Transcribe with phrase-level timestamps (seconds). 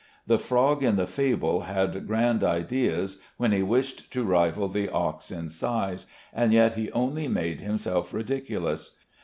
[0.25, 5.29] The frog in the fable had grand ideas when he wished to rival the ox
[5.29, 8.95] in size, and yet he only made himself ridiculous.